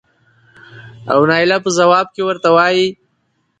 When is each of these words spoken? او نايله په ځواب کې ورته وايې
او 1.11 1.19
نايله 1.29 1.57
په 1.65 1.69
ځواب 1.77 2.07
کې 2.15 2.21
ورته 2.25 2.49
وايې 2.55 2.87